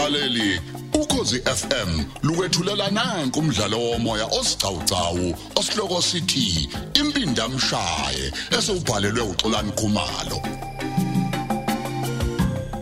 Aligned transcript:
mlaleli 0.00 0.60
ukhosi 0.94 1.40
FM 1.40 2.04
lukwethulela 2.22 2.90
nanku 2.90 3.38
umdlalo 3.38 3.78
womoya 3.80 4.26
osiqhawqhawo 4.26 5.38
osihloko 5.58 6.02
sithi 6.02 6.68
impindi 6.94 7.40
amshaye 7.40 8.32
esubhalelwe 8.58 9.22
uXolani 9.22 9.72
Khumalo 9.72 10.40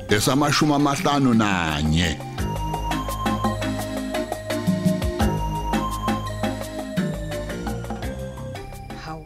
esamashuma 0.09 0.77
amahlanu 0.77 1.35
nanye 1.35 2.19
Hawu. 9.05 9.25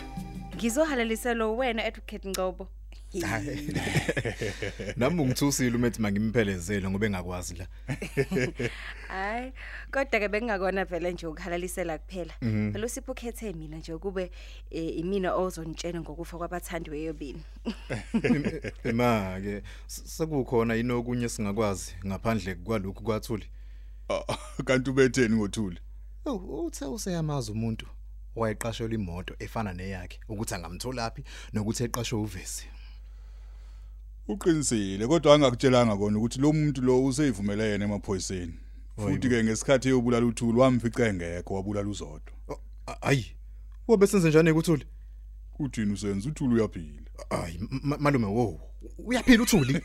Ngizohalalisela 0.56 1.46
wena 1.46 1.84
advocate 1.84 2.28
Ngcobo. 2.28 2.68
Nami 4.96 5.22
ungithusile 5.22 5.76
umethi 5.76 6.02
mangimphelezele 6.02 6.90
ngoba 6.90 7.06
engakwazi 7.06 7.54
la. 7.54 7.66
Hayi, 9.08 9.52
kodwa 9.90 10.20
ke 10.20 10.28
bengingakona 10.28 10.84
vele 10.84 11.12
nje 11.12 11.26
ukuhalalisela 11.26 11.98
kuphela. 11.98 12.34
Phela 12.40 12.86
usipho 12.86 13.14
khethe 13.14 13.52
mina 13.52 13.76
nje 13.76 13.96
kube 13.96 14.30
eh, 14.70 14.98
imina 14.98 15.34
ozontshena 15.34 16.00
ngokufa 16.00 16.38
kwabathandiweyo 16.38 17.04
yobini. 17.04 17.42
Ema 18.84 19.40
ke 19.40 19.62
sekukhona 19.86 20.76
inokunye 20.76 21.28
singakwazi 21.28 21.94
ngaphandle 22.06 22.54
kwalokhu 22.54 23.02
kwathuli. 23.02 23.46
Ah, 24.08 24.36
kanti 24.64 24.90
ubetheni 24.90 25.36
ngothuli 25.36 25.78
Oh, 26.24 26.64
uthe 26.66 26.84
useyamaza 26.84 27.52
umuntu 27.52 27.86
wayeqashelwa 28.36 28.94
imoto 28.94 29.34
efana 29.38 29.72
neyakhe 29.72 30.20
ukuthi 30.28 30.54
angamtholaphi 30.54 31.24
nokuthi 31.52 31.84
eqashwe 31.84 32.18
uvesi. 32.18 32.66
Uqinisile 34.28 35.06
kodwa 35.06 35.34
angakutshelanga 35.34 35.96
kona 35.96 36.18
ukuthi 36.18 36.40
lo 36.40 36.52
muntu 36.52 36.82
lo 36.82 37.04
useyivumele 37.04 37.64
yena 37.70 37.84
emaphoyiseni. 37.84 38.54
Futhi 38.96 39.28
ke 39.28 39.44
ngesikhathi 39.44 39.88
eyobulala 39.88 40.26
uthuli 40.26 40.58
wamfica 40.58 41.00
engekho 41.08 41.54
wabulala 41.54 41.88
uzodwa 41.88 42.32
Oh, 42.48 42.60
Hayi. 43.00 43.26
Wabe 43.88 44.06
senze 44.06 44.28
njani 44.28 44.52
kuthuli? 44.54 44.86
uthini 45.58 45.92
usenza? 45.92 46.28
uthuli 46.28 46.54
uyaphila. 46.54 47.02
Hayi 47.30 47.58
ma- 47.82 47.98
malume 47.98 48.26
wo. 48.26 48.60
Uyaphila 48.98 49.42
uthuli? 49.42 49.80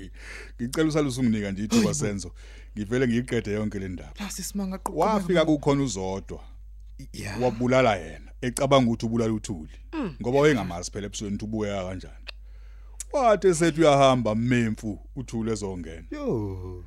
ngicela 0.62 0.88
usaluse 0.88 1.20
unginika 1.20 1.50
nje 1.52 1.64
ithuba 1.64 1.94
senzo. 1.94 2.32
Ngivele 2.76 3.08
ngiyiqede 3.08 3.50
yonke 3.52 3.78
le 3.78 3.88
ndaba. 3.88 4.12
La 4.20 4.30
sisimanga 4.30 4.78
qo. 4.78 4.92
wafika 4.92 5.44
kukhona 5.44 5.82
uzodwa 5.82 6.40
wabulala 7.40 7.96
yena. 7.96 8.32
Ecabanga 8.40 8.86
ukuthi 8.90 9.06
ubulala 9.06 9.32
uthuli. 9.32 9.72
Ngoba 10.22 10.40
wayengamazi 10.40 10.90
phela 10.90 11.06
ebusweni 11.06 11.38
ubuya 11.42 11.84
kanjani. 11.84 12.14
Wathi 13.12 13.46
esethi 13.48 13.80
uyahamba 13.80 14.34
memfu 14.34 14.98
uthuli 15.16 15.50
ezongena 15.52 16.04
Yo. 16.10 16.84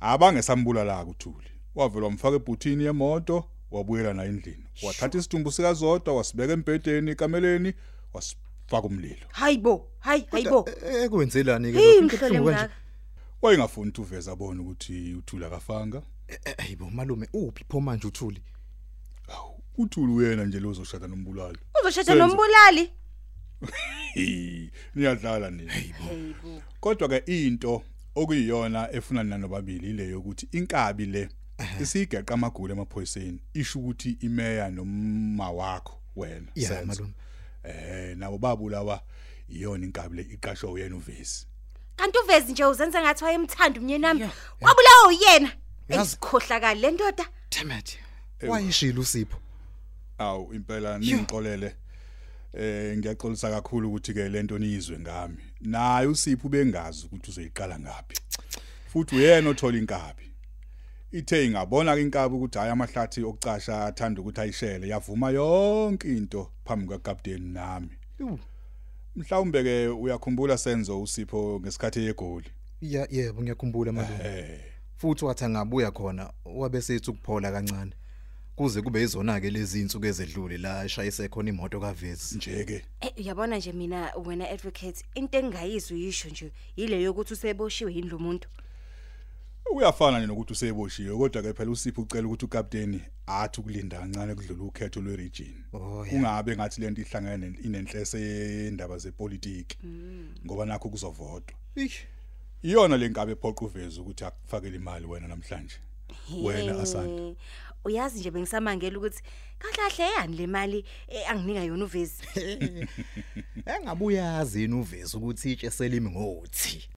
abangesambulala 0.00 1.04
uthuli 1.04 1.50
wavela 1.74 2.06
wamfaka 2.06 2.36
ebhuthini 2.36 2.84
yemoto 2.84 3.44
wabuyela 3.70 4.14
naye 4.14 4.28
endlini 4.28 4.64
wathatha 4.82 5.18
isitumbu 5.18 5.52
sikazodwa 5.52 6.14
wasibeka 6.16 6.52
embhedeni 6.52 7.10
ekameleni 7.10 7.74
wasifaka 8.12 8.86
umlilo 8.86 9.26
Hayibo, 9.28 9.88
hayi, 9.98 10.26
hayibo. 10.30 10.68
Ekwenzelani 11.04 11.72
ke 11.72 12.00
lokho? 12.00 12.16
kanje. 12.18 12.68
wayengafuni 13.42 13.88
ukuthi 13.90 14.00
uveze 14.00 14.30
abone 14.30 14.60
ukuthi 14.60 15.14
uthuli 15.14 15.44
akafanga 15.44 16.02
Eh, 16.28 16.54
Hayibo 16.58 16.90
malume 16.90 17.28
uphi 17.32 17.64
pho 17.68 17.80
manje 17.80 18.06
uthuli? 18.06 18.42
Uthuli 19.78 20.12
uyena 20.12 20.44
nje 20.44 20.60
lozoshada 20.60 21.06
nombulali 21.06 21.58
Uzoshada 21.80 22.14
nombulali. 22.14 22.92
Niyadlala 24.94 25.50
nini 25.50 25.94
kodwa 26.80 27.08
ke 27.08 27.22
into 27.26 27.82
okuyiyona 28.14 28.92
efuna 28.92 29.22
nina 29.22 29.38
nobabili 29.38 29.90
ile 29.90 30.08
yokuthi 30.08 30.48
inkabi 30.52 31.06
le 31.06 31.28
isigeqa 31.80 32.34
amagulu 32.34 32.72
emaphoyiseni 32.72 33.40
isho 33.54 33.78
ukuthi 33.78 34.16
imeya 34.20 34.70
noma 34.70 35.50
wakho 35.50 36.00
wena 36.16 36.46
Senzo. 36.54 36.86
malume. 36.86 37.14
eh 37.64 38.16
nabo 38.16 38.38
babulawa 38.38 39.02
iyona 39.48 39.84
inkabi 39.84 40.16
le 40.16 40.22
iqashwa 40.22 40.70
uyena 40.70 40.96
uvesi 40.96 41.46
Kanti 41.96 42.18
uvezi 42.18 42.52
nje 42.52 42.64
uzenza 42.64 43.02
ngathi 43.02 43.24
wayemthanda 43.24 43.80
umnyeni 43.80 44.04
wami. 44.04 44.30
Wabulawa 44.60 45.08
uyena. 45.08 45.52
Esikhohlakala 45.88 46.74
le 46.74 46.90
ndoda. 46.90 47.24
Demet. 47.50 47.98
Wayishila 48.42 49.00
usipho. 49.00 49.38
awu 50.18 50.54
impela 50.54 50.98
ningixolele 50.98 51.76
eh 52.58 52.98
ngiyaxolisa 52.98 53.50
kakhulu 53.50 53.88
ukuthi 53.88 54.14
ke 54.14 54.28
lento 54.28 54.58
niyizwe 54.58 54.98
ngami. 54.98 55.36
Naye 55.60 56.06
usipho 56.06 56.48
bengazi 56.48 57.06
ukuthi 57.06 57.30
uzoyiqala 57.30 57.78
ngapi 57.78 58.16
futhi 58.94 59.16
uyena 59.16 59.50
othola 59.50 59.78
inkabi. 59.78 60.22
Ithe 61.12 61.46
ingabona 61.46 61.94
ke 61.94 62.02
inkabi 62.02 62.34
ukuthi 62.34 62.58
hayi 62.58 62.70
amahlathi 62.70 63.24
okucasha 63.24 63.84
athanda 63.84 64.20
ukuthi 64.20 64.40
ayishele 64.40 64.88
yavuma 64.88 65.30
yonke 65.30 66.08
into 66.08 66.50
phambi 66.64 66.86
kwakapteni 66.86 67.52
nami. 67.52 67.90
Mhlawumbe 69.16 69.62
ke 69.62 69.88
uyakhumbula 69.88 70.58
senzo 70.58 71.02
usipho 71.02 71.60
ngesikhathi 71.60 72.06
yegoli 72.06 72.50
Ya 72.80 73.06
yebo 73.10 73.42
ngiyakhumbula 73.42 73.92
malume. 73.92 74.18
eh 74.24 74.60
Futhi 74.96 75.24
wathi 75.24 75.44
angabuya 75.44 75.90
khona 75.90 76.32
wabe 76.44 76.82
sethi 76.82 77.10
ukuphola 77.10 77.52
kancane. 77.52 77.92
Kuze 78.56 78.82
kube 78.82 79.02
izona 79.02 79.40
ke 79.40 79.50
lezi 79.50 79.80
insuku 79.80 80.06
ezedlule 80.06 80.58
la 80.58 80.84
eshayise 80.84 81.28
khona 81.28 81.48
imoto 81.48 81.80
kaVesi. 81.80 82.36
nje 82.36 82.64
ke 82.64 82.84
Eh 83.00 83.12
uyabona 83.18 83.56
nje 83.56 83.72
mina 83.72 84.12
wena 84.24 84.50
advocate 84.50 85.04
into 85.14 85.38
engayizwe 85.38 85.98
yisho 85.98 86.28
nje 86.28 86.52
ile 86.76 87.02
yokuthi 87.02 87.32
useboshiwe 87.32 87.94
yindlu 87.94 88.16
umuntu. 88.16 88.48
uyafana 89.74 90.18
nje 90.18 90.26
nokuthi 90.26 90.52
useboshiwe 90.52 91.16
kodwa 91.16 91.42
ke 91.42 91.52
phela 91.52 91.70
usipho 91.70 92.02
ucela 92.02 92.26
ukuthi 92.26 92.44
ukapteni 92.44 93.00
athi 93.26 93.60
ukulinda 93.60 93.98
kancane 93.98 94.34
kudlula 94.34 94.64
ukhetho 94.64 95.00
lweregion. 95.00 95.54
Oh 95.72 96.06
kungabe 96.08 96.56
ngathi 96.56 96.80
lento 96.80 97.02
ihlangene 97.02 97.58
inenhlese 97.64 98.20
yendaba 98.20 98.98
zepolitiki 98.98 99.78
ngoba 100.46 100.64
nakho 100.66 100.88
kuzovotwa. 100.88 101.56
Iyona 102.62 102.96
lenkabe 102.96 103.32
ephoqa 103.32 103.64
uveze 103.64 104.00
ukuthi 104.00 104.24
akufakele 104.24 104.76
imali 104.76 105.06
wena 105.06 105.28
namhlanje. 105.28 105.76
Wena 106.42 106.78
asanda 106.82 107.22
Eh, 107.22 107.34
Uyazi 107.84 108.20
nje 108.20 108.30
bengisamangela 108.30 108.98
ukuthi 108.98 109.22
kahle 109.58 110.04
yani 110.16 110.36
le 110.36 110.46
mali 110.46 110.84
eh, 111.08 111.30
anginika 111.30 111.64
yona 111.64 111.84
uvezi. 111.84 112.22
Engabuyazi 113.66 114.60
yini 114.62 114.74
uvezi 114.74 115.16
ukuthi 115.16 115.52
itshe 115.52 115.70
selimi 115.70 116.10
ngothi. 116.10 116.88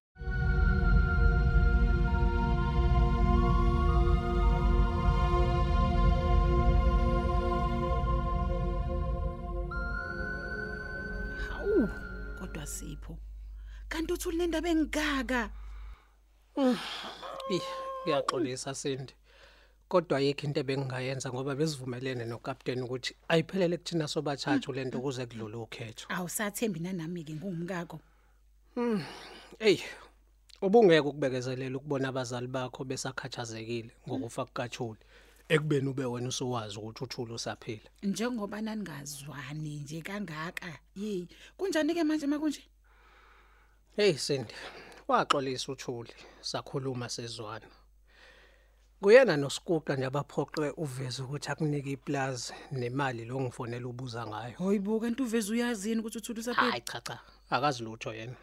Hawu, 11.50 11.90
kodwa 12.40 12.66
sipho. 12.66 13.18
Kanti 13.90 14.14
uthi 14.14 14.30
ulendaba 14.30 14.69
engaka? 14.69 15.50
Eh, 16.56 17.62
ngiyaxolisa 18.06 18.75
Sindi. 18.75 19.14
Kodwa 19.90 20.18
ayikho 20.18 20.48
into 20.48 20.59
ebengingayenza 20.59 21.31
ngoba 21.31 21.56
besivumelene 21.56 22.25
nokapteni 22.25 22.81
ukuthi 22.81 23.16
ayiphelele 23.28 23.78
kuthina 23.78 24.08
sobathathu 24.08 24.74
lento 24.74 25.00
kuze 25.00 25.25
kudlule 25.25 25.56
ukhetho. 25.56 26.06
Awusathembi 26.09 26.80
nanami 26.80 27.24
ke 27.24 27.34
ngumngako. 27.34 28.00
Ey, 29.59 29.80
ubungeke 30.62 31.08
ukubekezelela 31.08 31.78
ukubona 31.78 32.09
abazali 32.09 32.48
bakho 32.48 32.84
besakhathazekile 32.84 33.92
ngokufa 34.08 34.46
kukaThuli. 34.46 35.00
Ekubeni 35.50 35.88
ube 35.88 36.06
wena 36.06 36.28
usuwazi 36.28 36.78
ukuthi 36.78 37.04
uThuli 37.04 37.34
usaphila. 37.34 37.90
Njengoba 38.04 38.62
naningazwani 38.62 39.80
nje 39.80 40.02
kangaka. 40.02 40.80
Yi, 40.96 41.28
kunjani 41.58 41.94
ke 41.94 42.04
manje 42.04 42.28
makunje? 42.28 42.64
Hey 43.95 44.13
Sindi, 44.18 44.54
waxolisa 45.07 45.72
uThuli, 45.72 46.13
sakhuluma 46.42 47.10
sezwana. 47.10 47.66
Kuyena 49.01 49.38
noSikuqa 49.38 49.95
nje 49.95 50.05
abaphoqe 50.05 50.73
uveze 50.83 51.21
ukuthi 51.23 51.49
akunike 51.51 51.91
iplaza 51.91 52.53
nemali 52.71 53.25
lo 53.29 53.35
ngifonela 53.41 53.88
ubuza 53.88 54.25
ngayo. 54.27 54.57
Hayibo 54.57 54.99
kanti 54.99 55.21
uveze 55.23 55.51
uyazini 55.53 55.99
ukuthi 56.01 56.17
uthula 56.17 56.39
usaphila? 56.39 56.71
Hayi 56.71 56.81
cha 56.81 57.01
cha, 57.01 57.19
akazi 57.49 57.83
lutho 57.83 58.13
yena. 58.13 58.38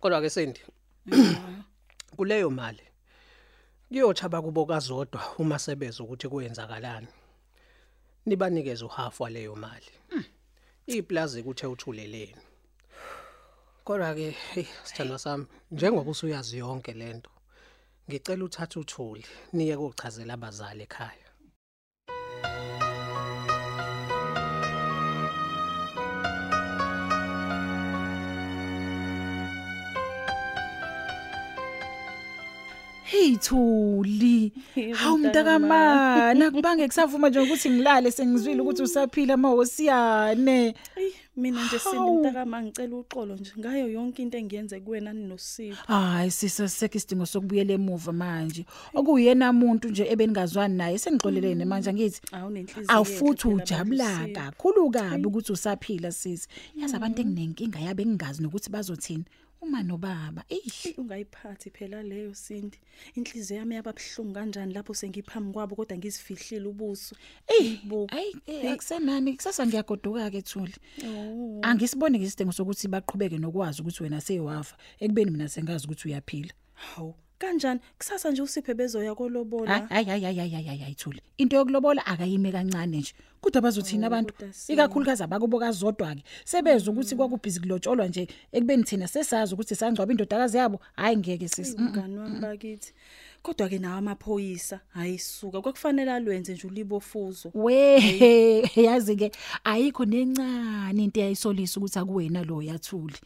Kodwa 0.00 0.20
ke 0.20 0.30
Sindi, 0.30 0.60
kuleyo 2.16 2.50
mali 2.50 2.82
kuyothaba 3.88 4.42
kubo 4.42 4.66
kazodwa 4.66 5.20
uma 5.38 5.58
sebeza 5.58 6.02
ukuthi 6.02 6.28
kuyenzakalani. 6.28 7.08
Nibanikeze 8.26 8.84
uhalf 8.84 9.20
waleyo 9.20 9.56
mali. 9.56 9.92
Iplaza 10.86 11.42
kuthe 11.42 11.66
uthuleleni. 11.66 12.42
Kodwa 13.84 14.14
ke 14.14 14.30
hey 14.30 14.66
sithandwa 14.84 15.18
sami 15.18 15.46
njengoba 15.70 16.10
usuyazi 16.10 16.58
yonke 16.58 16.92
lento 16.92 17.30
ngicela 18.08 18.44
uthathe 18.44 18.78
uthuli 18.78 19.24
niye 19.52 19.76
kochazela 19.76 20.34
abazali 20.34 20.82
ekhaya. 20.86 21.27
Hey 33.08 33.36
Thuli. 33.36 34.52
Hawu 34.92 35.18
mntakama, 35.18 36.34
nakubange 36.34 36.86
kusavuma 36.86 37.28
nje 37.28 37.40
ukuthi 37.40 37.70
ngilale 37.70 38.10
sengizwile 38.10 38.60
ukuthi 38.60 38.82
usaphila 38.82 39.36
mawosiyane. 39.36 40.74
Ey, 40.96 41.12
mina 41.36 41.64
nje 41.64 41.78
Hawu. 41.78 41.96
sendimntakama 41.96 42.62
ngicela 42.62 42.96
uxolo 42.96 43.34
nje 43.36 43.52
ngayo 43.58 43.88
yonke 43.88 44.22
into 44.22 44.38
engiyenze 44.38 44.80
kuwena 44.80 45.12
ninosipho. 45.12 45.76
Hayi 45.86 46.30
sisa 46.30 46.68
sekho 46.68 46.98
isidingo 46.98 47.26
sokubuyela 47.26 47.72
emuva 47.72 48.12
manje. 48.12 48.64
Okuyena 48.94 49.50
umuntu 49.50 49.88
nje 49.88 50.06
ebeningazwani 50.10 50.76
naye 50.76 50.98
sengixolelene 50.98 51.64
manje 51.64 51.92
ngithi 51.92 52.20
Awunenhliziyo. 52.32 52.84
awufuthi 52.88 53.48
ujabula 53.48 54.28
kakhulu 54.34 54.90
kabi 54.90 55.26
ukuthi 55.26 55.52
usaphila 55.52 56.12
sisi. 56.12 56.48
Yazi 56.76 56.96
abantu 56.96 57.20
enginenkinga 57.22 57.80
yabe 57.80 58.06
ngingazi 58.06 58.42
nokuthi 58.42 58.70
bazothini. 58.70 59.24
Uma 59.60 59.82
nobaba. 59.82 60.44
Eish. 60.48 60.86
Ey, 60.86 60.94
ungayiphathi 60.98 61.70
phela 61.70 62.02
leyo 62.02 62.34
Sindi. 62.34 62.78
Inhliziyo 63.14 63.58
yami 63.58 63.74
yababhlungu 63.74 64.32
kanjani 64.34 64.74
lapho 64.74 64.94
sengiphambi 64.94 65.52
kwabo 65.52 65.76
kodwa 65.76 65.96
ngizifihlile 65.98 66.68
ubuso. 66.68 67.16
Ey, 67.46 67.66
Yibo. 67.66 68.06
ayi 68.10 68.36
eh, 68.46 68.72
akusenani 68.72 69.34
kusasa 69.34 69.66
ngiyagoduka 69.66 70.30
ke 70.30 70.42
Thuli. 70.42 70.74
Oh. 71.04 71.60
Angisiboni 71.62 72.18
ngesidingo 72.18 72.52
sokuthi 72.52 72.88
baqhubeke 72.88 73.38
nokwazi 73.38 73.82
ukuthi 73.82 74.02
wena 74.02 74.20
sewafa 74.20 74.76
ekubeni 75.00 75.30
mina 75.30 75.48
sengazi 75.48 75.86
ukuthi 75.86 76.08
uyaphila. 76.08 76.52
Hawu. 76.74 77.14
Kanjani? 77.38 77.80
Kusasa 77.98 78.30
nje 78.30 78.42
usiphe 78.42 78.74
bezoya 78.74 79.14
kolobola. 79.14 79.86
Hayi 79.88 80.04
hayi 80.04 80.24
hayi 80.24 80.38
hayi 80.38 80.50
hayi 80.64 80.78
hayi 80.78 80.94
Thuli. 80.94 81.22
Into 81.38 81.56
yokulobola 81.56 82.06
akayime 82.06 82.52
kancane 82.52 82.96
nje. 82.98 83.12
Kodwa 83.40 83.62
bazothina 83.62 84.06
Oh, 84.06 84.06
abantu 84.06 84.34
kodwa 84.34 84.52
si- 84.52 84.72
ikakhulukazi 84.72 85.22
abakuboka 85.22 85.72
zodwa 85.72 86.14
ke. 86.14 86.22
Sebeza 86.44 86.90
ukuthi 86.90 87.16
kwakubhizi 87.16 87.60
kulotsholwa 87.60 88.08
nje 88.08 88.28
ekubeni 88.52 88.84
thina 88.84 89.08
sesazi 89.08 89.54
ukuthi 89.54 89.74
sangcwaba 89.74 90.12
indodakazi 90.12 90.56
yabo. 90.56 90.80
Hayi 90.96 91.16
ngeke 91.16 91.48
sisi. 91.48 91.76
Mm, 91.78 91.82
mm. 91.84 91.88
Umngani 91.88 92.16
wami 92.18 92.40
bakithi. 92.40 92.92
Kodwa 93.42 93.68
ke 93.68 93.78
nawo 93.78 93.96
amaphoyisa 93.98 94.80
hayisuka 94.88 95.60
kwakufanele 95.62 96.12
alwenze 96.12 96.52
nje 96.52 96.66
ulibofuzo. 96.66 97.50
We 97.54 98.00
yazi 98.76 99.16
ke 99.16 99.32
ayikho 99.64 100.04
nencane 100.04 101.04
into 101.04 101.20
eyayisolisa 101.20 101.80
ukuthi 101.80 101.98
akuwena 101.98 102.44
lo 102.44 102.62
yathuli. 102.62 103.16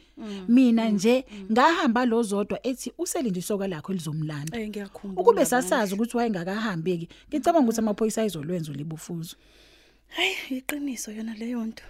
Mina 0.48 0.88
nje 0.88 1.24
ngahamba 1.52 2.04
lo 2.06 2.22
zodwa 2.22 2.66
ethi 2.66 2.92
uselindisoka 2.98 3.68
lakho 3.68 3.92
elizomlanda. 3.92 4.60
Eh 4.60 4.68
ngiyakhumbula. 4.68 5.22
Ukube 5.22 5.36
manje. 5.36 5.50
sasazi 5.50 5.94
ukuthi 5.94 6.16
wayengakahambi 6.16 6.98
ke 6.98 7.08
ngicabanga 7.28 7.64
ukuthi 7.64 7.80
amaphoyisa 7.80 8.20
ayizolwenza 8.20 8.72
ulibufuzo. 8.72 9.36
Hayi 10.08 10.34
iqiniso 10.50 11.12
yona 11.12 11.34
leyo 11.34 11.64
nto. 11.64 11.84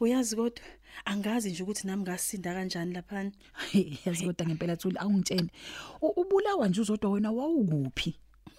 Uyazi 0.00 0.36
kodwa 0.36 0.64
angazi 1.04 1.50
nje 1.50 1.62
ukuthi 1.62 1.86
nami 1.86 2.02
ngasinda 2.02 2.54
kanjani 2.54 2.94
lapha. 2.94 3.30
Yazi 4.06 4.24
kodwa 4.26 4.46
ngempela 4.46 4.76
thuli 4.76 4.96
awungitshene. 4.98 5.50
U- 6.02 6.20
Ubulawa 6.20 6.68
nje 6.68 6.80
uzodwa 6.80 7.10
wena 7.10 7.32
wawukuphi? 7.32 8.14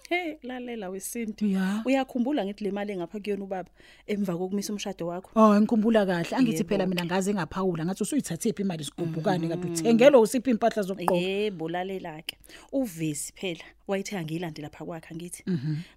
Hey 0.08 0.34
lalela 0.42 0.88
wesintu. 0.88 1.46
Ya. 1.46 1.82
Uyakhumbula 1.84 2.44
ngithi 2.44 2.64
le 2.64 2.70
mali 2.70 2.92
engapha 2.92 3.20
kuyona 3.20 3.44
ubaba 3.44 3.68
emva 4.06 4.36
kokumisa 4.38 4.72
umshado 4.72 5.06
wakho. 5.06 5.30
Oh 5.36 5.60
ngikhumbula 5.60 6.06
kahle 6.06 6.36
angithi 6.36 6.56
Yebo. 6.56 6.68
phela 6.68 6.86
mina 6.86 7.04
ngaze 7.04 7.34
ngaphawula 7.34 7.84
ngathi 7.84 8.02
usuyithathephi 8.02 8.62
imali 8.62 8.84
sigubhukane 8.84 9.48
kanti 9.48 9.66
uthengelo 9.68 10.20
usiphi 10.20 10.50
impahla 10.50 10.82
zokugqoka. 10.82 11.14
Yebo 11.20 11.68
lalela 11.68 12.22
ke. 12.22 12.38
Uvesi 12.72 13.32
phela 13.36 13.64
wayithe 13.86 14.16
angilande 14.16 14.62
lapha 14.62 14.84
kwakhe 14.84 15.14
ngithi. 15.14 15.44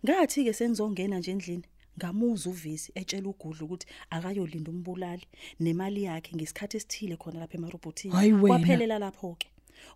Ngathi 0.06 0.44
ke 0.44 0.54
sengizongena 0.54 1.20
nje 1.20 1.32
endlini 1.32 1.64
ngamuza 1.98 2.50
uvesi 2.50 2.92
etshela 2.96 3.30
ugudlu 3.30 3.66
ukuthi 3.66 3.86
akayolinda 4.10 4.72
umbulali 4.72 5.26
nemali 5.60 6.04
yakhe 6.04 6.36
ngesikhathi 6.36 6.78
esithile 6.78 7.16
khona 7.18 7.40
lapha 7.40 7.58
emarobotini. 7.58 8.14
Kwaphelela 8.42 9.00
lapho 9.00 9.36
ke. 9.40 9.48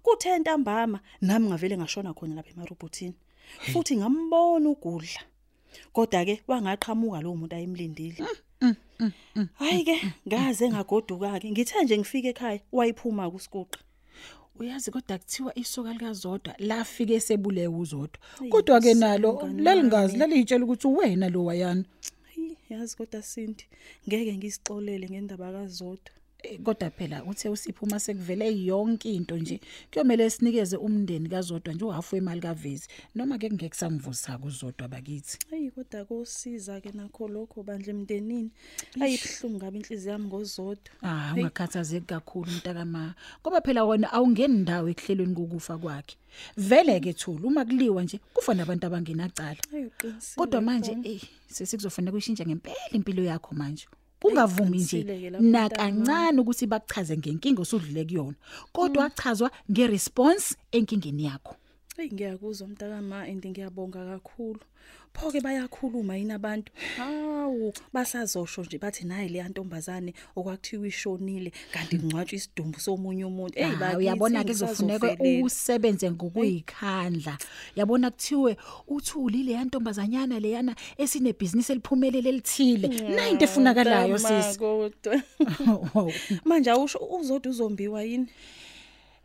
Kuthe 0.04 0.40
ntambama 0.40 1.00
nami 1.22 1.48
ngavele 1.50 1.78
ngashona 1.78 2.14
khona 2.14 2.36
lapha 2.36 2.52
emarobotini. 2.56 3.16
Futhi 3.72 3.98
ngambona 3.98 4.70
ugudla. 4.70 5.22
Kodwa 5.94 6.26
ke 6.26 6.42
wangaqhamuka 6.48 7.22
lo 7.22 7.36
muntu 7.36 7.56
ayimlindile. 7.56 8.24
Hayi 9.60 9.84
ke 9.84 9.96
ngaze 10.28 10.70
ngagoduka 10.70 11.40
ke 11.40 11.52
ngithe 11.52 11.84
nje 11.84 11.98
ngifike 11.98 12.30
ekhaya 12.30 12.60
wayiphuma 12.72 13.32
kusikuqa. 13.32 13.80
Uyazi 14.60 14.92
kodwa 14.92 15.18
kuthiwa 15.18 15.52
isoka 15.60 15.94
likazodwa 15.94 16.56
lafike 16.60 17.20
sebulewe 17.20 17.68
uzodwa. 17.68 18.20
Kodwa 18.50 18.82
ke 18.82 18.94
nalo 18.94 19.34
mngani 19.34 19.64
lalingazi 19.64 20.14
wami. 20.14 20.20
laliyitshela 20.20 20.64
ukuthi 20.66 20.88
uwena 20.88 21.30
lo 21.30 21.46
wayana. 21.46 21.84
Hayi 22.26 22.58
yazi 22.70 22.96
kodwa 22.98 23.22
Sinti 23.22 23.68
ngeke 24.08 24.38
ngisixolele 24.38 25.10
ngendaba 25.10 25.52
kazodwa. 25.52 26.14
Eh, 26.46 26.60
Kodwa 26.64 26.90
phela 26.90 27.24
uthe 27.24 27.50
usiphuma 27.50 28.00
sekuvele 28.00 28.66
yonke 28.66 29.14
into 29.14 29.38
nje. 29.38 29.60
Kuyomela 29.92 30.30
sinikeze 30.30 30.78
umndeni 30.78 31.30
kazodwa 31.30 31.74
nje 31.74 31.86
uhafu 31.86 32.16
wemali 32.16 32.42
kavezi 32.42 32.88
noma 33.16 33.38
ke 33.38 33.50
ngeke 33.50 33.76
sangivusa 33.76 34.38
kuzodwa 34.38 34.88
bakithi. 34.88 35.38
Hayi 35.50 35.72
kodwa 35.72 36.06
kosiza 36.06 36.82
ke 36.82 36.92
nakho 36.92 37.28
lokho 37.28 37.64
bandle 37.64 37.92
emndenini. 37.94 38.52
Ayibhlungu 39.02 39.58
ngabe 39.58 39.78
inhliziyo 39.78 40.12
yami 40.12 40.26
ngozodwa. 40.26 40.94
Ah 41.02 41.34
ungakhathazeki 41.38 42.06
kakhulu 42.06 42.52
mntakama 42.52 43.16
ngoba 43.42 43.62
phela 43.62 43.86
wena 43.86 44.14
awungeni 44.14 44.58
ndawo 44.62 44.90
ekuhlelweni 44.90 45.36
kokufa 45.36 45.78
kwakhe. 45.78 46.16
Vele 46.58 47.00
ke 47.00 47.14
thula 47.14 47.48
uma 47.48 47.66
kuliwa 47.66 48.04
nje 48.04 48.20
kufa 48.34 48.54
nabantu 48.54 48.88
abangenacala. 48.88 49.58
Hayi 49.72 49.86
uqinisile. 49.86 50.36
Kodwa 50.36 50.62
manje 50.62 50.92
khona. 50.92 51.08
eh 51.08 51.22
sesikuzofanele 51.48 52.12
kuyishintsha 52.12 52.46
ngempela 52.46 52.92
impilo 52.92 53.24
yakho 53.24 53.56
manje. 53.56 53.88
Ungavumi 54.24 54.78
nje 54.78 54.98
Ayiqinisile-ke 54.98 55.30
lapho 55.30 55.46
nakancane 55.46 56.40
ukuthi 56.42 56.66
bakuchaze 56.68 57.18
ngenkinga 57.18 57.62
osudlule 57.62 58.06
kuyona. 58.06 58.36
Kodwa 58.74 59.06
achazwa 59.06 59.52
ngeresponse 59.72 60.56
enkingeni 60.72 61.26
yakho. 61.26 61.56
Hey 61.98 62.10
ngiyakuzwa 62.10 62.68
mntakama 62.68 63.22
and 63.24 63.46
ngiyabonga 63.46 64.06
kakhulu. 64.06 64.60
Pho 65.14 65.32
ke 65.32 65.40
bayakhuluma 65.42 66.18
yini 66.18 66.34
abantu? 66.34 66.72
Hawu 66.98 67.74
basazosho 67.94 68.62
nje 68.64 68.78
bathi 68.78 69.06
nayi 69.06 69.30
le 69.30 69.44
ntombazane 69.44 70.14
okwakuthiwa 70.36 70.88
ishonile 70.88 71.52
kanti 71.72 71.98
kungcwatshwa 71.98 72.36
isidumbu 72.38 72.80
somunye 72.80 73.26
umuntu. 73.26 73.56
Hey 73.60 73.72
Ah, 73.82 73.98
uyabona 73.98 74.44
ke 74.44 74.50
kuzofuneka 74.52 75.16
usebenze 75.44 76.12
ngokuyikhandla. 76.12 77.38
Yabona 77.76 78.12
kuthiwe 78.12 78.58
uthuli 78.88 79.44
le 79.44 79.52
yantombazanyana 79.54 80.40
leyana 80.40 80.76
esine 80.98 81.32
business 81.34 81.70
eliphumelele 81.70 82.30
elithile. 82.30 82.88
Na 83.16 83.30
into 83.30 83.46
efunakalayo 83.46 84.18
sisi. 84.18 84.60
Kodwa 84.60 85.22
Wow. 85.94 86.12
manje 86.46 86.70
awusho 86.72 87.00
uzodwa 87.00 87.52
uzombiwa 87.52 88.04
yini? 88.04 88.28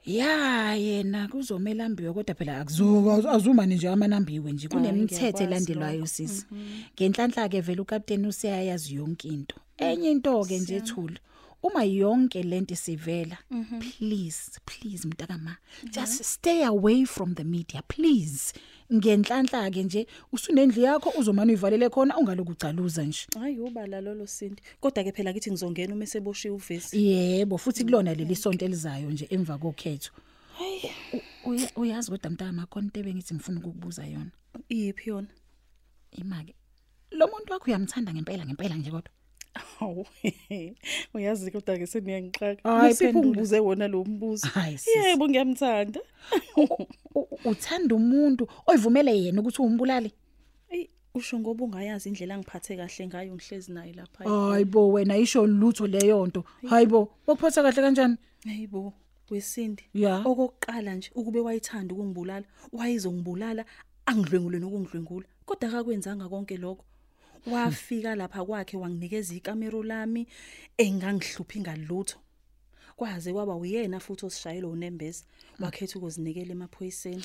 Ya 0.07 0.75
yena 0.75 1.29
kuzomela 1.29 1.85
ambiwe 1.87 2.13
kodwa 2.13 2.35
phela 2.35 2.61
akuzoka 2.61 3.31
azumani 3.33 3.75
nje 3.75 3.89
amanambiwe 3.89 4.53
nje 4.53 4.69
kunemithetho 4.69 5.17
ngiyakwazi 5.25 5.45
elandelwayo 5.45 5.95
lokho. 6.01 6.07
sisi. 6.07 6.47
Ngenhlanhla 6.95 7.49
ke 7.49 7.61
vele 7.61 7.81
ukapteni 7.81 8.27
useyayazi 8.27 8.95
yonke 8.95 9.29
into. 9.29 9.57
Enye 9.79 10.11
into 10.11 10.45
ke 10.45 10.59
nje 10.59 10.77
ethule. 10.77 11.19
Uma 11.63 11.85
yonke 11.85 12.43
lento 12.43 12.75
sivela, 12.75 13.37
please, 13.99 14.51
please 14.65 15.07
mntakama, 15.09 15.57
just 15.93 16.25
stay 16.25 16.65
away 16.65 17.05
from 17.05 17.35
the 17.35 17.45
media, 17.45 17.83
please. 17.89 18.55
Ngenhlanhla 18.93 19.71
ke 19.71 19.83
nje 19.83 20.07
usunendli 20.33 20.83
yakho 20.83 21.13
uzomana 21.19 21.53
uyivalele 21.53 21.89
khona 21.91 22.17
ungaloku 22.19 22.53
ucaluza 22.53 23.03
nje. 23.05 23.27
Hayi 23.39 23.59
ubala 23.59 24.01
lolo 24.01 24.27
Sindi. 24.27 24.63
Kodwa 24.81 25.05
ke 25.05 25.13
phela 25.13 25.33
kithi 25.33 25.51
ngizongena 25.51 25.95
uma 25.95 26.05
eseboshiwe 26.05 26.55
uvesi. 26.55 26.99
Yebo, 26.99 27.59
futhi 27.59 27.85
kulona 27.85 28.15
leli 28.15 28.35
sonto 28.37 28.65
elizayo 28.65 29.11
nje 29.11 29.27
emva 29.31 29.59
kokhetho. 29.59 30.11
U- 31.45 31.51
uya- 31.51 31.71
Uyazi 31.77 32.11
kodwa 32.11 32.31
mntaka 32.31 32.67
khona 32.67 32.87
into 32.87 33.01
ebengithi 33.01 33.35
ngifuna 33.35 33.61
ukukubuza 33.61 34.07
yona. 34.07 34.31
Iyiphi 34.69 35.09
yona? 35.11 35.29
Imake. 36.13 36.55
Lo 37.11 37.27
muntu 37.27 37.53
wakho 37.53 37.65
uyamthanda 37.71 38.13
ngempela 38.13 38.45
ngempela 38.47 38.75
nje 38.75 38.91
kodwa. 38.91 39.13
Hawu. 39.79 40.07
Uyazi 41.15 41.51
kodwa 41.51 41.79
ke 41.79 41.87
seniyangixaka. 41.87 42.85
Ungibuze 43.15 43.59
wona 43.61 43.89
lo 43.89 44.05
mbuzo. 44.05 44.49
Yebo 44.97 45.29
ngiyamthanda. 45.29 46.01
Uthanda 47.45 47.95
umuntu 47.95 48.49
oyivumele 48.67 49.23
yena 49.23 49.41
ukuthi 49.41 49.63
umbulale? 49.63 50.13
Usho 51.15 51.39
ngoba 51.39 51.65
ungayazi 51.65 52.09
indlela 52.09 52.39
ngiphathe 52.39 52.77
kahle 52.77 53.07
ngayo 53.07 53.35
ngihlezi 53.35 53.73
naye 53.73 53.93
lapha. 53.93 54.25
Hayibo 54.25 54.93
wena 54.93 55.17
isho 55.17 55.47
lutho 55.47 55.87
leyo 55.87 56.27
nto. 56.27 56.45
Hayibo, 56.69 57.09
wakuphatha 57.27 57.63
kahle 57.63 57.83
kanjani? 57.83 58.17
Hayibo. 58.45 58.93
Wesindi. 59.31 59.85
Ya. 59.95 60.19
Okokuqala 60.19 60.95
nje 60.95 61.11
ukube 61.15 61.41
wayithanda 61.41 61.95
ukungibulala, 61.95 62.47
wayizongibulala 62.73 63.65
angidlwengule 64.07 64.59
nokungidlwengula. 64.59 65.27
Kodwa 65.47 65.69
akakwenzanga 65.69 66.29
konke 66.29 66.57
lokho. 66.57 66.85
Wafika 67.47 68.15
lapha 68.15 68.45
kwakhe 68.45 68.77
wanginikeza 68.77 69.35
ikamero 69.35 69.83
lami 69.83 70.27
engangihluphi 70.79 71.61
ngalutho. 71.61 72.19
Kwaze 72.97 73.33
kwaba 73.33 73.55
uyena 73.55 74.01
futhi 74.01 74.27
osishayela 74.27 74.69
unembeza 74.69 75.25
wakhetha 75.61 75.99
ukuzinikela 75.99 76.53
emaphoyiseni. 76.53 77.25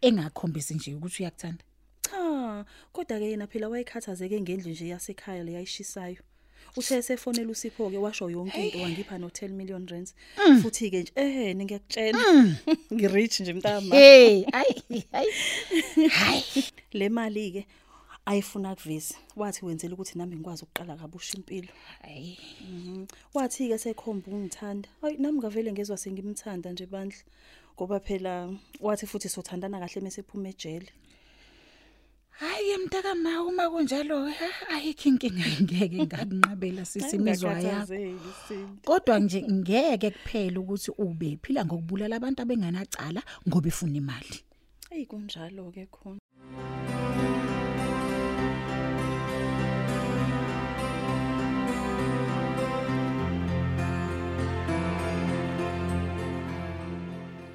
Engakhombisi 0.00 0.74
nje 0.74 0.94
ukuthi 0.94 1.22
uyakuthanda. 1.22 1.64
Cha, 2.02 2.64
kodwa 2.92 3.18
ke 3.18 3.30
yena 3.30 3.46
phela 3.46 3.68
wayekhathazeke 3.68 4.40
ngendlu 4.40 4.70
nje 4.70 4.88
yasekhaya 4.88 5.44
leyayishisayo. 5.44 6.22
uthe 6.76 7.02
sefonela 7.02 7.50
usipho 7.50 7.90
ke 7.90 7.98
washo 7.98 8.30
yonke 8.30 8.66
into 8.66 8.78
wangipha 8.82 9.18
no 9.18 9.28
10 9.28 9.48
million 9.50 9.86
rands 9.86 10.14
futhi 10.62 10.90
ke 10.90 11.00
nje 11.02 11.12
eh 11.14 11.56
ngiyakutshela 11.56 12.18
ngirich 12.94 13.40
nje 13.40 13.52
mntama 13.52 13.94
hey 13.96 14.44
ayi 14.52 15.06
hayi 15.12 15.30
hayi 16.18 16.64
le 16.92 17.08
mali 17.08 17.50
ke 17.52 17.66
ayifuna 18.26 18.74
kuvezi 18.74 19.14
wathi 19.36 19.64
wenzela 19.64 19.94
ukuthi 19.94 20.18
nami 20.18 20.36
ngikwazi 20.36 20.64
ukuqala 20.64 20.96
kabusha 20.96 21.38
impilo. 21.38 21.72
Hayi. 22.02 22.38
Wathi 23.34 23.68
ke 23.68 23.78
sekhomba 23.78 24.30
ungithanda 24.32 24.88
hayi 25.00 25.16
nami 25.18 25.38
ngavele 25.38 25.72
ngezwe 25.72 25.96
sengimthanda 25.96 26.72
nje 26.72 26.86
bandla 26.86 27.18
ngoba 27.76 28.00
phela 28.00 28.50
wathi 28.80 29.06
futhi 29.06 29.28
sothandana 29.28 29.80
kahle 29.80 30.00
mesephuma 30.00 30.48
ejele. 30.48 30.90
Hayi 32.30 32.76
mntaka 32.78 33.14
ma 33.14 33.42
uma 33.42 33.70
kunjalo 33.70 34.26
ha, 34.26 34.48
ayikho 34.74 35.08
inkinga 35.08 35.44
ngeke 35.62 36.06
ngakunqabela 36.06 36.84
sisimizwa 36.84 37.50
yakho. 37.50 37.68
Ungakhathazeki, 37.68 38.30
Sindi. 38.48 38.80
kodwa 38.84 39.18
nje 39.18 39.42
ngeke 39.42 40.10
kuphela 40.10 40.60
ukuthi 40.60 40.90
ube 40.98 41.38
phila 41.42 41.64
ngokubulala 41.64 42.16
abantu 42.16 42.42
abenganacala 42.42 43.22
ngoba 43.48 43.68
ifuna 43.68 43.96
imali. 43.96 44.38
Ey 44.90 45.06
kunjalo 45.06 45.70
ke 45.70 45.86
khona. 45.86 46.23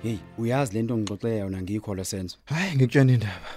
Hey 0.10 0.18
uyazi 0.38 0.74
lento 0.74 0.98
ngixoxela 0.98 1.36
yona 1.36 1.62
ngikho 1.62 1.96
lo 1.96 2.04
senzo. 2.04 2.38
Hayi 2.46 2.76
ngikutshena 2.76 3.14
indaba. 3.14 3.48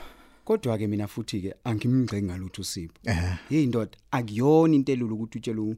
Kodwa 0.44 0.78
ke 0.78 0.87
mina 0.87 1.06
futhi 1.09 1.40
ke 1.40 1.54
angimgceki 1.64 2.23
ngalutho 2.26 2.62
usipho. 2.62 2.94
Eh. 3.04 3.37
hey 3.49 3.66
ndoda 3.66 3.90
akuyona 4.11 4.75
into 4.75 4.92
elulu 4.92 5.14
ukuthi 5.14 5.38
utshele 5.38 5.61
u- 5.61 5.76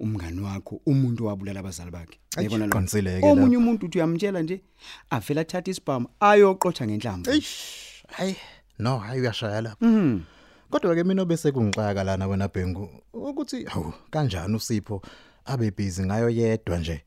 umngani 0.00 0.40
wakho 0.40 0.80
umuntu 0.86 1.24
owabulala 1.26 1.60
abazali 1.60 1.90
bakhe. 1.90 2.18
Ayi, 2.36 2.46
Yayibona 2.46 2.66
lo? 2.66 2.72
qinisile 2.72 3.20
ke 3.20 3.26
omunye 3.26 3.56
umuntu 3.56 3.86
uthi 3.86 3.98
uyamtshela 3.98 4.42
nje 4.42 4.60
avela 5.10 5.40
athatha 5.40 5.70
isibhamu 5.70 6.08
ayoqotha 6.20 6.86
ngenhlamba 6.86 7.32
eish 7.32 8.04
hayi 8.06 8.36
no 8.78 8.98
hayi 8.98 9.20
uyashaya 9.20 9.60
lapha 9.60 9.86
kodwa 10.70 10.94
ke 10.94 11.04
mina 11.04 11.22
obese 11.22 11.52
kungixaka 11.52 12.04
lana 12.04 12.26
wena 12.26 12.48
Bhengu 12.48 12.88
ukuthi 13.12 13.64
hawu 13.64 13.92
kanjani 14.10 14.56
usipho 14.56 15.02
abe 15.44 15.70
busy 15.70 16.02
ngayo 16.02 16.30
yedwa 16.30 16.78
nje? 16.78 17.04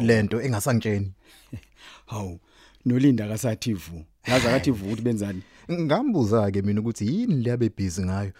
Lento 0.00 0.42
engasangitsheni. 0.42 1.12
Hawu 2.06 2.40
nolinda 2.84 3.24
akasathi 3.24 3.72
vu. 3.72 4.04
Yazi 4.26 4.48
akathi 4.48 4.70
vu 4.70 4.86
ukuthi 4.86 5.02
benzani? 5.02 5.42
Ngambuza 5.70 6.50
ke 6.50 6.62
mina 6.62 6.80
ukuthi 6.80 7.06
yini 7.06 7.34
le 7.34 7.52
abe 7.52 7.68
busy 7.68 8.02
ngayo? 8.02 8.32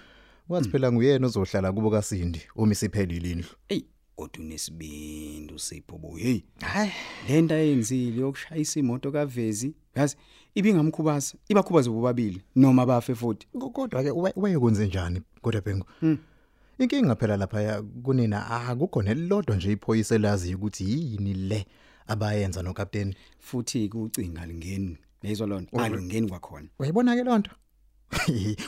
Wathi 0.49 0.69
phela 0.69 0.93
nguyena 0.93 1.27
ozohlala 1.27 1.73
kubo 1.73 1.91
kaSindi 1.91 2.41
uma 2.57 2.73
isiphelile 2.73 3.31
indlu. 3.31 3.49
Hey 3.69 3.83
kodwa 4.17 4.45
unesibindi 4.45 5.55
usipho 5.55 5.99
bo 5.99 6.17
hey 6.17 6.41
hayi. 6.61 6.93
Lento 7.29 7.55
ayenzile 7.55 8.21
yokushayisa 8.21 8.81
imoto 8.81 9.13
kavezi 9.13 9.75
yazi 9.95 10.17
ibingamkhubaza 10.55 11.35
ibakhubaza 11.49 11.91
bobabili 11.91 12.43
noma 12.57 12.87
bafe 12.87 13.15
futhi. 13.15 13.47
Kodwa 13.73 14.03
ke 14.03 14.11
wayekwenze 14.11 14.87
njani 14.87 15.23
kodwa 15.43 15.61
Bhengu 15.61 15.87
inkinga 16.79 17.15
phela 17.15 17.37
lapha 17.37 17.63
ya 17.63 17.83
kunina 17.83 18.51
akukho 18.51 19.03
nelodwa 19.03 19.57
nje 19.57 19.73
iphoyisa 19.73 20.15
elazi 20.15 20.55
ukuthi 20.55 20.85
yini 20.85 21.35
le 21.35 21.67
abayenza 22.07 22.63
no 22.63 22.73
captain 22.73 23.15
futhi 23.39 23.89
kucinga 23.89 24.47
lingeni 24.47 24.99
yezwa 25.23 25.47
lonto 25.47 25.81
alingeni 25.81 26.29
kwakhona 26.29 26.69
Wayibona 26.79 27.17
ke 27.17 27.23
lonto? 27.23 27.51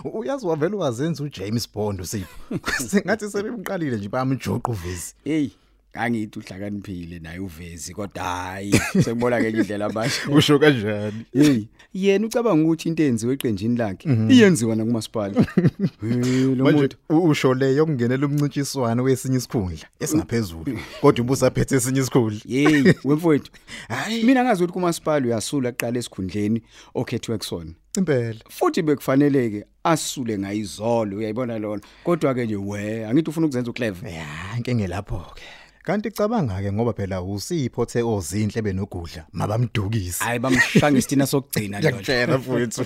Uyazi 0.15 0.47
wavela 0.47 0.77
wazenza 0.77 1.25
uJames 1.25 1.73
Bond 1.73 2.01
usipho. 2.01 2.59
Singathi 2.89 3.31
sebemqalile 3.31 3.97
nje 3.97 4.09
bamjoqa 4.09 4.73
uvezi. 4.73 5.15
hey 5.25 5.49
angithi 5.93 6.39
uhlakaniphile 6.39 7.19
naye 7.19 7.39
uvezi 7.39 7.95
kodwa 7.95 8.23
hayi 8.25 8.73
sekubona 9.05 9.41
ke 9.41 9.49
indlela 9.51 9.85
abasha 9.87 10.31
Usho 10.31 10.59
kanjani? 10.59 11.25
hey 11.33 11.63
yena 11.95 12.27
ucabanga 12.27 12.65
ukuthi 12.65 12.89
into 12.89 13.03
enziwe 13.03 13.35
eqenjini 13.35 13.77
lakhe 13.77 14.09
iyenziwa 14.31 14.77
nakumasipala 14.77 15.35
hey 16.01 16.55
lo 16.55 16.65
Manje 16.65 16.81
muntu 16.81 16.97
u- 17.11 17.29
usho 17.29 17.55
le 17.55 17.75
yokungenela 17.75 18.27
umncintiswano 18.27 19.03
wesinye 19.03 19.37
isikhundla 19.37 19.87
esingaphezulu. 20.01 20.79
Kodwa 21.01 21.25
ubusaphethe 21.25 21.77
esinye 21.77 22.01
isikhundla. 22.01 22.41
hey 22.49 22.93
wemfowethu 23.05 23.51
Hayi 23.89 24.23
mina 24.25 24.45
ngazi 24.45 24.63
ukuthi 24.63 24.73
kumasipala 24.73 25.27
uyasula 25.27 25.69
aqala 25.69 25.99
esikhundleni 25.99 26.63
okhethwe 26.95 27.39
kusona 27.39 27.71
impela. 27.99 28.39
futhi 28.49 28.83
bekufanele 28.83 29.51
ke 29.51 29.65
asule 29.85 30.39
ngayizolo 30.39 31.17
uyayibona 31.17 31.59
lona 31.59 31.83
kodwa 32.05 32.35
ke 32.35 32.45
nje 32.45 32.57
we 32.57 33.07
angithi 33.07 33.31
ufuna 33.31 33.47
ukuzenza 33.47 33.71
uclever 33.71 34.11
Ya 34.13 34.27
inkinge 34.57 34.87
lapho 34.87 35.25
ke. 35.35 35.43
Kanti 35.89 36.11
cabanga 36.11 36.61
ke 36.61 36.69
ngoba 36.69 36.93
phela 36.93 37.23
usipho 37.23 37.87
the 37.89 38.03
ozinhle 38.03 38.61
benogudla 38.61 39.25
mabamdukise. 39.33 40.23
hayi 40.23 40.39
bamshanga 40.39 40.99
isitina 40.99 41.27
sokugcina 41.27 41.81
lo 41.81 41.89
Ngiyakutshela 41.89 42.39
mfowethu. 42.39 42.85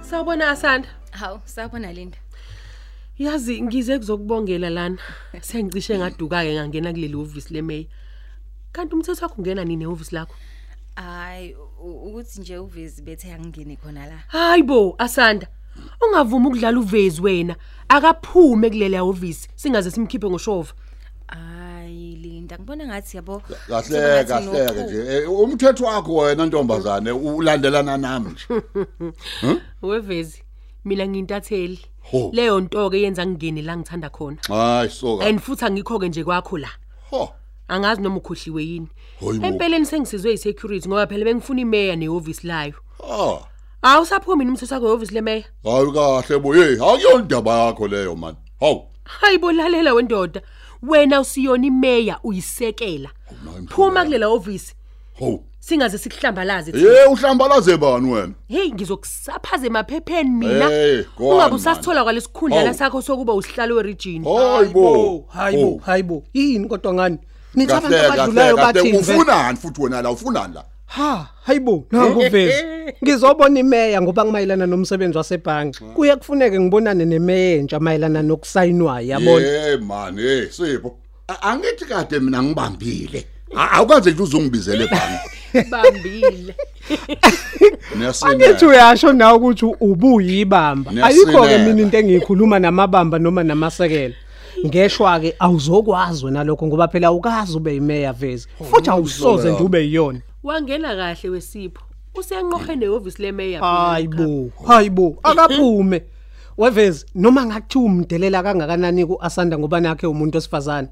Sawubona 0.00 0.50
Asanda. 0.50 0.88
Hawu, 1.10 1.40
sabona 1.44 1.92
Linda. 1.92 2.16
Yazi 3.18 3.62
ngize 3.62 3.98
kuzokubongela 3.98 4.70
lana. 4.70 4.98
Sengicishe 5.40 5.98
ngaduka 5.98 6.42
ke 6.42 6.54
ngangena 6.54 6.92
kuleli 6.92 7.14
office 7.14 7.50
leMay. 7.50 7.86
Kanti 8.72 8.94
umthetho 8.94 9.24
wakho 9.24 9.42
ungena 9.42 9.64
nini 9.64 9.84
eoffice 9.84 10.16
lakho? 10.16 10.34
Hayi, 10.96 11.56
ukuthi 11.82 12.40
nje 12.40 12.58
uvezi 12.58 13.02
bethe 13.02 13.32
angingene 13.34 13.76
khona 13.76 14.06
la. 14.06 14.18
Hayibo 14.28 14.94
Asanda. 14.98 15.46
Ungavumi 16.00 16.46
ukudlala 16.46 16.78
uvezi 16.78 17.22
wena. 17.22 17.56
Akaphume 17.88 18.70
kuleli 18.70 18.98
office 18.98 19.48
singaze 19.56 19.90
simkhiphe 19.90 20.30
ngoshova. 20.30 20.72
Hayi 21.26 22.16
Linda, 22.16 22.56
ngibona 22.58 22.86
ngathi 22.86 23.16
yabo. 23.16 23.42
kahle 23.68 24.24
kahle 24.24 24.84
nje 24.84 25.16
Eh, 25.16 25.30
umthetho 25.30 25.84
wakho 25.84 26.14
wena 26.16 26.46
ntombazane 26.46 27.10
ulandelana 27.12 27.96
nami 27.96 28.30
nje 28.30 28.46
Wevezi. 29.82 30.42
Mina 30.84 31.06
ngintatheli. 31.08 31.80
Leyo 32.32 32.60
nto 32.60 32.90
ke 32.90 33.00
yenza 33.02 33.26
ngingene 33.26 33.62
la 33.62 33.76
ngithanda 33.76 34.10
khona. 34.10 34.36
hayi 34.48 34.90
soka 34.90 35.24
And 35.26 35.40
futhi 35.40 35.64
angikho 35.64 35.98
ke 35.98 36.08
nje 36.08 36.24
kwakho 36.24 36.58
la. 36.58 36.68
ho 37.10 37.32
Angazi 37.68 38.02
noma 38.02 38.16
ukhohliwe 38.16 38.62
yini. 38.64 38.88
Hoyi 39.20 39.38
bo. 39.38 39.46
Empeleni 39.46 39.86
sengisizwe 39.86 40.32
isecurity 40.32 40.88
ngoba 40.88 41.06
phela 41.06 41.24
bengifuna 41.24 41.60
imeya 41.60 41.96
neoffice 41.96 42.46
layo. 42.48 42.74
ah 43.10 43.38
Awusaphumi 43.82 44.44
umthetho 44.44 44.74
wakho 44.74 44.88
eoffice 44.88 45.14
lemeya? 45.14 45.44
hayi 45.64 45.92
kahle 45.92 46.38
bo 46.38 46.52
hey 46.52 46.74
akuyondaba 46.74 47.64
yakho 47.66 47.88
leyo 47.88 48.16
man 48.16 48.34
hawu 48.60 48.82
Hayibo 49.04 49.52
lalela 49.52 49.94
wendoda. 49.94 50.42
Wena 50.82 51.20
usiyona 51.20 51.66
imeya 51.66 52.18
uyisekela. 52.22 53.10
Phuma 53.68 54.04
kulela 54.04 54.28
office 54.28 54.74
hawu 55.20 55.44
singaze 55.60 55.98
sikuhlambalaze 55.98 56.72
thina. 56.72 56.90
hey 56.90 57.06
uhlambalaze 57.12 57.76
bani 57.76 58.12
wena 58.12 58.32
Hey 58.48 58.72
ngizokusaphaza 58.72 59.66
emaphepheni 59.66 60.30
mina. 60.30 60.68
Hey, 60.68 61.02
go 61.18 61.28
on, 61.28 61.32
Ungabe 61.34 61.50
man. 61.50 61.60
usasithola 61.60 62.02
kwalesikhundla 62.04 62.60
Hawu. 62.60 62.74
sakho 62.74 63.02
sokuba 63.02 63.34
usihlalo 63.34 63.76
weregion. 63.76 64.24
hayibo 64.24 65.24
hayibo 65.28 65.80
hayibo 65.86 66.24
yini 66.34 66.68
kodwa 66.68 66.94
ngani 66.94 67.18
nithi 67.56 67.72
abantu 67.72 67.88
kahle 67.96 68.08
kahle 68.08 68.22
abadlulayo 68.22 68.56
kahle 68.56 68.72
bathini 68.72 68.98
vele? 68.98 69.18
ufunani 69.18 69.58
futhi 69.58 69.82
wena 69.82 70.02
la 70.02 70.10
ufunani 70.10 70.54
la? 70.54 70.64
Ha 70.86 71.26
hayibo 71.46 71.86
nakuvezi 71.90 72.64
ngizobona 73.04 73.60
imeya 73.60 74.02
ngoba 74.02 74.24
ngimayelana 74.24 74.66
nomsebenzi 74.66 75.18
wasebhangi 75.18 75.78
kuye 75.94 76.16
kufuneke 76.16 76.60
ngibonane 76.60 77.04
nemeya 77.04 77.56
entsha 77.56 77.80
mayelana 77.80 78.22
nokusayinwayo 78.22 79.08
yabona? 79.08 79.46
Hey 79.46 79.76
man 79.76 80.16
hey 80.18 80.46
sipho 80.50 80.96
A- 81.28 81.42
angithi 81.42 81.84
kade 81.84 82.18
mina 82.20 82.42
ngibambile. 82.42 83.26
A- 83.56 83.70
awukaze 83.70 84.10
nje 84.10 84.22
uzongibizela 84.22 84.84
ebhangi 84.84 85.18
Bambile. 85.70 86.54
angithi 88.28 88.66
uyasho 88.66 89.12
nawe 89.12 89.38
ukuthi 89.38 89.64
ubuyibamba 89.80 90.90
ayikho 91.02 91.24
ke 91.32 91.38
Ngiyasineka. 91.38 91.58
mina 91.58 91.82
into 91.82 91.96
engiyikhuluma 91.98 92.58
namabamba 92.58 93.18
noma 93.18 93.42
namasekela. 93.42 94.14
Ngeshwa 94.66 95.20
ke 95.20 95.34
awuzokwazi 95.38 96.24
wena 96.24 96.44
lokho 96.44 96.66
ngoba 96.66 96.88
phela 96.88 97.06
awukazi 97.06 97.56
ube 97.56 97.76
imeya 97.76 98.12
vezi 98.12 98.48
futhi 98.70 98.90
awusoze 98.90 99.52
nje 99.52 99.62
ube 99.62 99.84
yiyona. 99.84 100.20
Wangena 100.42 100.96
kahle 100.96 101.28
wesipho. 101.30 101.82
Usenqohe 102.14 102.76
neoffice 102.76 103.22
lemeya. 103.22 103.60
hayibo 103.60 104.50
hayibo 104.66 105.16
akaphume. 105.22 106.02
Wevezi 106.58 107.06
noma 107.14 107.46
ngathi 107.46 107.78
umdelela 107.78 108.42
kangakanani 108.42 109.06
kuasanda 109.06 109.58
ngoba 109.58 109.80
nakhe 109.80 110.06
umuntu 110.06 110.38
osifazane 110.38 110.88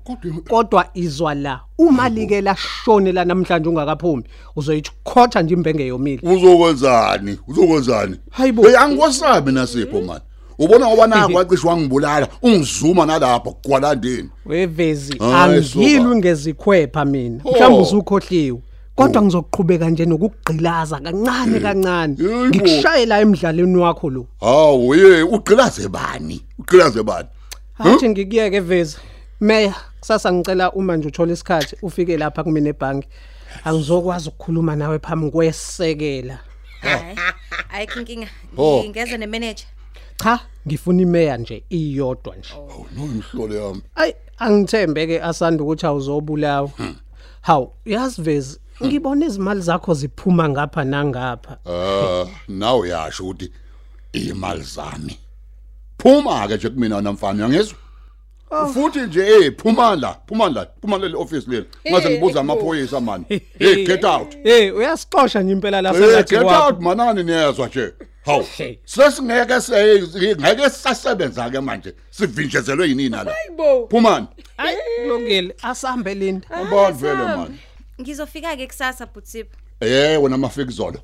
kodwa 0.49 0.87
izwa 0.95 1.35
la 1.35 1.61
uma 1.79 2.09
like 2.09 2.41
la 2.41 2.57
shone 2.57 3.13
la 3.13 3.25
namhlanje 3.25 3.69
ungakaphumi 3.69 4.25
uzoyithi 4.57 4.91
khotha 5.05 5.43
nje 5.43 5.55
imbenge 5.55 5.87
yomile. 5.87 6.21
Uzokwenzani? 6.23 7.39
Uzokwenzani? 7.49 8.17
Hayibo. 8.31 8.63
hey 8.63 8.77
angikwasabi 8.77 9.53
nasipho 9.53 10.01
man. 10.01 10.21
Ubona 10.59 10.87
ngoba 10.87 11.07
naku 11.07 11.35
wacishe 11.35 11.69
wangibulala 11.69 12.29
ungizuma 12.43 13.07
nalapha 13.07 13.51
kugwalandeni 13.51 14.31
wevezi 14.47 15.19
Hayi, 15.19 15.57
angilwi 15.57 16.17
ngezikhwepha 16.17 17.05
mina. 17.05 17.41
Oh. 17.45 17.53
mhlawumbe 17.53 17.83
usukhohliwe 17.83 18.59
kodwa 18.97 19.23
ngizokuqhubeka 19.23 19.91
nje 19.91 20.05
nokugqilaza 20.05 21.01
kancane 21.01 21.61
kancane. 21.61 22.17
Yebo. 22.19 22.47
ngikushayela 22.47 23.21
emidlalweni 23.21 23.77
wakho 23.77 24.11
lo. 24.11 24.27
Hawu 24.41 24.95
ye 24.95 25.23
ugqilaze 25.23 25.89
bani? 25.89 26.45
Ugqilaze 26.59 27.03
bani? 27.03 27.29
Hathi 27.75 28.09
ngikuyeke 28.09 28.61
vezi. 28.61 28.97
Meya 29.41 29.75
kusasa 30.01 30.33
ngicela 30.33 30.73
uma 30.73 30.97
nje 30.97 31.09
uthola 31.09 31.33
isikhathi 31.33 31.77
ufike 31.83 32.17
lapha 32.17 32.45
kumina 32.45 32.69
ebhangi 32.69 33.07
angizokwazi 33.65 34.29
ukukhuluma 34.29 34.77
nawe 34.77 34.99
phambi 34.99 35.31
kwesekela. 35.31 36.39
Hayi 36.81 37.17
ayikho 37.73 38.01
inkinga. 38.01 38.29
Oh. 38.57 38.81
ngingeza 38.81 39.17
nemanager. 39.17 39.67
Cha 40.23 40.41
ngifuna 40.67 41.03
imeya 41.03 41.37
nje 41.37 41.65
iyodwa 41.71 42.37
nje. 42.37 42.49
Hawu, 42.49 42.87
no 42.97 43.05
imhlolo 43.05 43.55
yami. 43.55 43.83
Ay 43.95 44.13
angithembeke 44.39 45.23
asanda 45.23 45.65
ukuthi 45.65 45.87
awuzobulawa. 45.87 46.71
Hawu, 47.41 47.73
yazi 47.85 48.23
vezi 48.23 48.59
ngibona 48.85 49.27
izimali 49.27 49.61
zakho 49.61 49.95
ziphuma 49.95 50.49
ngapha 50.49 50.85
nangapha. 50.85 51.59
ah 51.67 52.27
nawe 52.49 52.81
uyasho 52.81 53.25
ukuthi 53.25 53.53
imali 54.13 54.63
zami. 54.63 55.19
Phuma 55.99 56.49
ke 56.49 56.57
nje 56.57 56.69
kumina 56.69 57.01
namfana 57.01 57.47
uyangizwa? 57.47 57.79
Futhi 58.75 59.01
nje 59.01 59.21
eh 59.21 59.53
phuma 59.57 59.97
la 59.97 60.17
phuma 60.27 60.49
la 60.49 60.67
phuma 60.81 60.99
le 60.99 61.17
office 61.17 61.47
le 61.49 61.65
ngaze 61.91 62.11
ngibuza 62.11 62.41
amaphoyisa 62.41 63.01
man 63.01 63.25
hey 63.59 63.87
get 63.87 64.05
out. 64.05 64.35
Hey, 64.43 64.71
uyasixosha 64.71 65.43
nje 65.43 65.53
impela 65.53 65.83
la 65.83 65.93
hey 65.93 66.01
sengathi 66.01 66.35
get 66.35 66.43
kwakho. 66.45 66.65
out 66.65 66.81
manani 66.81 67.23
niyezwa 67.25 67.67
nje. 67.67 67.93
Hawu 68.25 68.45
Hey. 68.57 68.77
sesingeke 68.85 69.61
se 69.61 70.03
ngeke 70.41 70.71
sasebenza 70.71 71.51
ke 71.51 71.61
manje 71.61 71.95
sivinjezelwe 72.11 72.89
yini 72.89 73.09
la 73.09 73.19
Hayibo. 73.25 73.87
phumani 73.91 74.27
Ay, 74.59 74.77
kulungile, 75.03 75.55
asambe 75.63 76.15
Linda. 76.15 76.47
abantu 76.51 76.99
vele 76.99 77.15
man 77.37 77.59
ngizofika 78.01 78.57
ke 78.57 78.67
kusasa 78.67 79.07
butsip 79.07 79.47
Eh 79.81 80.23
wena 80.23 80.39
mafikizolo. 80.39 80.99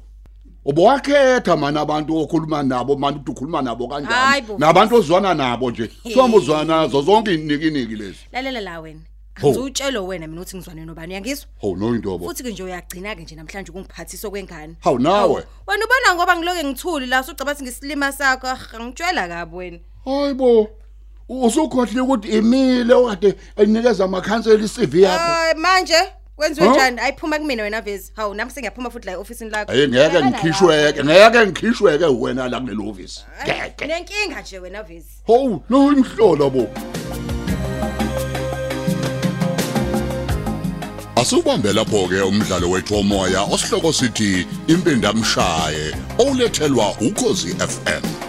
Ubowakhetha 0.64 1.56
mana 1.56 1.80
abantu 1.80 2.16
okhuluma 2.18 2.62
nabo 2.62 2.96
manje 2.96 3.18
ukuthi 3.18 3.30
ukhuluma 3.32 3.62
nabo 3.62 3.86
Hayi 3.88 4.04
kanjani? 4.06 4.46
bo. 4.46 4.58
Nabantu 4.58 4.94
ozwana 4.96 5.34
nabo 5.34 5.70
nje. 5.70 5.90
Soma 6.14 6.36
uzwana 6.36 6.64
nazo 6.82 7.02
zonke 7.02 7.34
inikiniki 7.34 7.96
lezi. 7.96 8.18
lalela 8.32 8.60
la 8.60 8.80
wena 8.80 9.00
Ho. 9.40 9.48
ngizutshelo 9.48 10.06
wena 10.06 10.26
mina 10.26 10.40
ukuthi 10.40 10.56
ngizwane 10.56 10.84
nobani 10.84 11.12
uyangizwa 11.12 11.46
Hawu 11.62 11.76
no 11.76 11.94
into 11.94 12.18
bo. 12.18 12.26
futhi 12.28 12.42
ke 12.42 12.50
nje 12.50 12.62
uyagcina 12.62 13.14
ke 13.14 13.22
nje 13.22 13.34
namhlanje 13.36 13.70
ukungiphathisa 13.70 14.30
kwengane 14.30 14.74
Hawu 14.80 14.98
nawe. 14.98 15.44
Wena 15.66 15.84
ubona 15.84 16.14
ngoba 16.14 16.36
ngiloke 16.36 16.64
ngithuli 16.64 17.06
la 17.06 17.20
usucabathi 17.20 17.62
ngisilima 17.62 18.12
sakho 18.12 18.46
ah, 18.46 18.58
angitshela 18.74 19.28
kabi 19.28 19.56
wena 19.56 19.78
Hayibo. 20.04 20.68
Usukhohle 21.28 22.00
ukuthi 22.00 22.28
imile 22.28 22.94
okade 22.94 23.34
enikeza 23.56 24.04
amakhansela 24.04 24.64
iCV 24.64 24.94
yakho. 24.94 25.18
Hayi 25.32 25.54
manje 25.54 25.94
kwenziwe 26.36 26.68
njani 26.68 27.00
ayiphuma 27.00 27.38
kumina 27.38 27.62
wena 27.62 27.80
vezi 27.80 28.12
hawu 28.16 28.34
nami 28.34 28.50
sengiyaphuma 28.50 28.90
futhi 28.90 29.06
la 29.06 29.12
e-ofisini 29.12 29.50
lakho 29.50 29.72
Hey 29.72 29.88
ngeke 29.88 30.24
ngikhishweke, 30.24 31.04
ngeke 31.04 31.46
ngikhishweke 31.46 32.04
wena 32.04 32.48
la 32.48 32.60
kuleli 32.60 32.90
office. 32.90 33.20
Nenkinga 33.86 34.40
nje 34.40 34.58
wena 34.58 34.82
vezi 34.82 35.08
Hawu 35.26 35.62
no 35.70 35.92
imhlolo 35.92 36.50
bo. 36.50 36.66
Asubambe 41.18 41.72
lapho 41.72 42.08
ke 42.08 42.22
umdlalo 42.22 42.70
wethu 42.70 42.94
womoya 42.94 43.42
osihloko 43.42 43.92
sithi 43.92 44.46
impindamshaye 44.68 45.94
olethelwa 46.18 46.94
ukhozi 47.00 47.54
FM 47.54 48.27